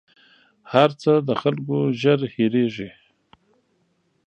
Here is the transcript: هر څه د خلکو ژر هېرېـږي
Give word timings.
هر 0.73 0.89
څه 1.01 1.11
د 1.27 1.29
خلکو 1.41 1.77
ژر 2.01 2.19
هېرېـږي 2.33 2.89